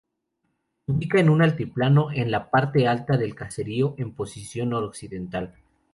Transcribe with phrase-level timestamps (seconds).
[0.87, 5.53] Se ubica en un altiplano, en la parte alta del caserío, en posición noroccidental.